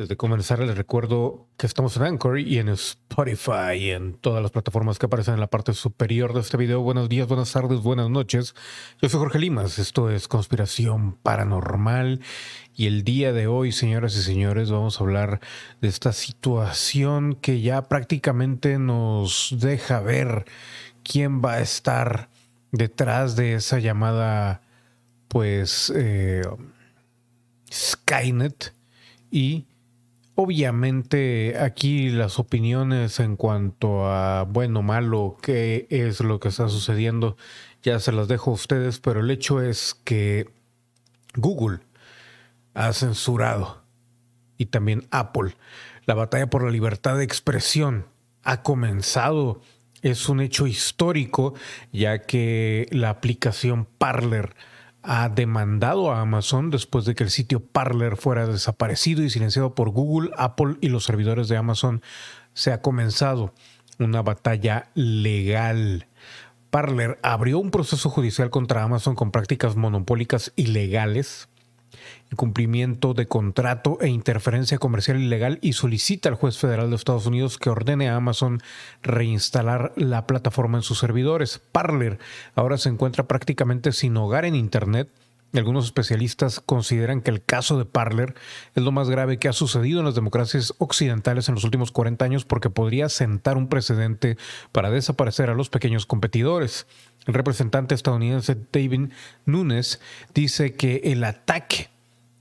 [0.00, 4.50] Desde comenzar les recuerdo que estamos en Anchor y en Spotify y en todas las
[4.50, 6.80] plataformas que aparecen en la parte superior de este video.
[6.80, 8.54] Buenos días, buenas tardes, buenas noches.
[9.02, 12.22] Yo soy Jorge Limas, esto es Conspiración Paranormal
[12.74, 15.40] y el día de hoy, señoras y señores, vamos a hablar
[15.82, 20.46] de esta situación que ya prácticamente nos deja ver
[21.02, 22.30] quién va a estar
[22.72, 24.62] detrás de esa llamada,
[25.28, 26.40] pues, eh,
[27.70, 28.72] Skynet
[29.30, 29.66] y
[30.42, 37.36] Obviamente aquí las opiniones en cuanto a bueno, malo, qué es lo que está sucediendo,
[37.82, 40.48] ya se las dejo a ustedes, pero el hecho es que
[41.34, 41.80] Google
[42.72, 43.82] ha censurado
[44.56, 45.56] y también Apple.
[46.06, 48.06] La batalla por la libertad de expresión
[48.42, 49.60] ha comenzado.
[50.00, 51.52] Es un hecho histórico
[51.92, 54.54] ya que la aplicación Parler
[55.02, 59.90] ha demandado a Amazon después de que el sitio Parler fuera desaparecido y silenciado por
[59.90, 62.02] Google, Apple y los servidores de Amazon.
[62.54, 63.52] Se ha comenzado
[63.98, 66.06] una batalla legal.
[66.70, 71.49] Parler abrió un proceso judicial contra Amazon con prácticas monopólicas ilegales
[72.30, 77.58] incumplimiento de contrato e interferencia comercial ilegal y solicita al juez federal de Estados Unidos
[77.58, 78.60] que ordene a Amazon
[79.02, 81.60] reinstalar la plataforma en sus servidores.
[81.72, 82.18] Parler
[82.54, 85.08] ahora se encuentra prácticamente sin hogar en Internet.
[85.52, 88.34] Algunos especialistas consideran que el caso de Parler
[88.76, 92.24] es lo más grave que ha sucedido en las democracias occidentales en los últimos 40
[92.24, 94.36] años porque podría sentar un precedente
[94.70, 96.86] para desaparecer a los pequeños competidores.
[97.26, 99.10] El representante estadounidense David
[99.44, 100.00] Nunes
[100.34, 101.90] dice que el ataque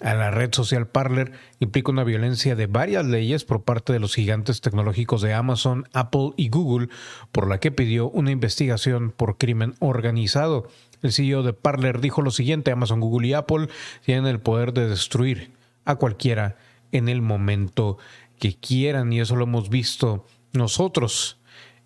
[0.00, 4.14] a la red social Parler implica una violencia de varias leyes por parte de los
[4.14, 6.88] gigantes tecnológicos de Amazon, Apple y Google,
[7.32, 10.68] por la que pidió una investigación por crimen organizado.
[11.04, 13.68] El CEO de Parler dijo lo siguiente, Amazon, Google y Apple
[14.06, 15.52] tienen el poder de destruir
[15.84, 16.56] a cualquiera
[16.92, 17.98] en el momento
[18.38, 21.36] que quieran y eso lo hemos visto nosotros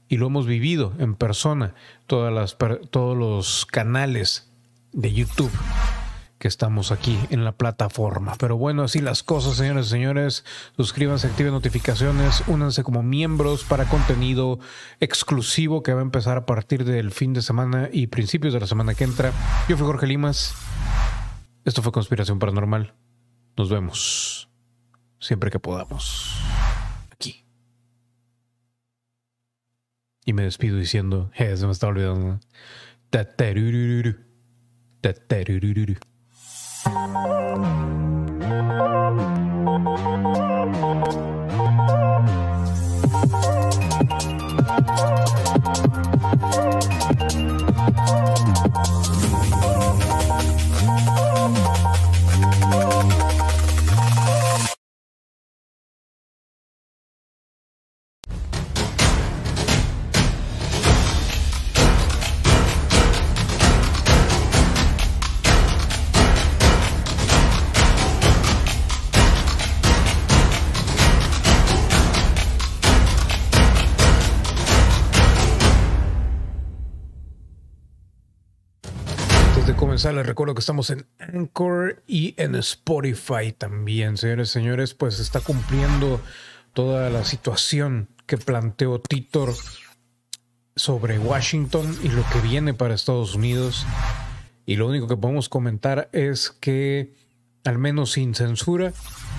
[0.08, 1.74] y lo hemos vivido en persona,
[2.06, 2.56] todas las,
[2.90, 4.52] todos los canales
[4.92, 5.50] de YouTube
[6.38, 8.34] que estamos aquí en la plataforma.
[8.38, 10.44] Pero bueno, así las cosas, señores y señores.
[10.76, 14.58] Suscríbanse, activen notificaciones, únanse como miembros para contenido
[15.00, 18.66] exclusivo que va a empezar a partir del fin de semana y principios de la
[18.66, 19.32] semana que entra.
[19.68, 20.54] Yo fui Jorge Limas.
[21.64, 22.94] Esto fue Conspiración Paranormal.
[23.56, 24.48] Nos vemos
[25.20, 26.40] siempre que podamos.
[27.10, 27.44] Aquí.
[30.24, 32.38] Y me despido diciendo, eh, se me está olvidando.
[35.02, 36.07] de
[36.90, 37.87] oh you.
[80.04, 85.40] Les recuerdo que estamos en Anchor y en Spotify también, señores y señores, pues está
[85.40, 86.20] cumpliendo
[86.72, 89.52] toda la situación que planteó Titor
[90.76, 93.86] sobre Washington y lo que viene para Estados Unidos.
[94.66, 97.16] Y lo único que podemos comentar es que,
[97.64, 98.92] al menos sin censura,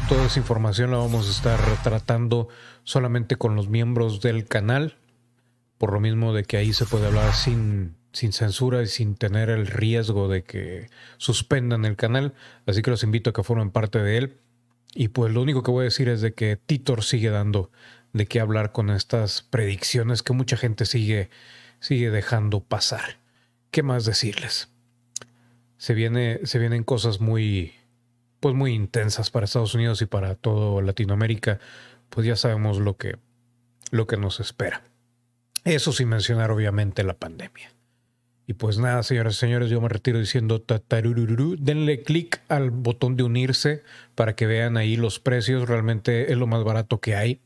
[0.09, 2.49] toda esa información la vamos a estar tratando
[2.83, 4.97] solamente con los miembros del canal,
[5.77, 9.49] por lo mismo de que ahí se puede hablar sin sin censura y sin tener
[9.49, 12.33] el riesgo de que suspendan el canal.
[12.65, 14.37] Así que los invito a que formen parte de él.
[14.95, 17.71] Y pues lo único que voy a decir es de que Titor sigue dando
[18.13, 21.29] de qué hablar con estas predicciones que mucha gente sigue,
[21.79, 23.19] sigue dejando pasar.
[23.71, 24.69] ¿Qué más decirles?
[25.77, 27.73] Se, viene, se vienen cosas muy,
[28.39, 31.59] pues muy intensas para Estados Unidos y para todo Latinoamérica.
[32.09, 33.17] Pues ya sabemos lo que,
[33.91, 34.83] lo que nos espera.
[35.63, 37.71] Eso sin mencionar obviamente la pandemia.
[38.49, 41.55] Y pues nada, señoras y señores, yo me retiro diciendo tatarururu.
[41.59, 43.83] Denle clic al botón de unirse
[44.15, 45.69] para que vean ahí los precios.
[45.69, 47.41] Realmente es lo más barato que hay.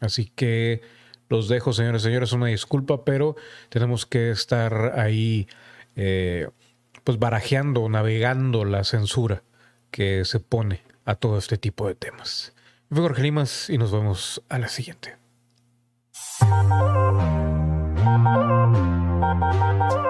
[0.00, 0.80] Así que
[1.28, 2.32] los dejo, señores y señores.
[2.32, 3.36] Una disculpa, pero
[3.68, 5.46] tenemos que estar ahí,
[5.94, 6.48] eh,
[7.04, 9.44] pues barajeando, navegando la censura
[9.92, 12.54] que se pone a todo este tipo de temas.
[12.88, 15.16] Yo soy Jorge Limas y nos vemos a la siguiente.